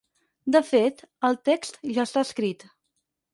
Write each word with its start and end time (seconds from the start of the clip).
De 0.53 0.61
fet, 0.69 1.03
el 1.29 1.37
text 1.51 1.77
ja 1.99 2.07
està 2.09 2.25
escrit. 2.29 2.67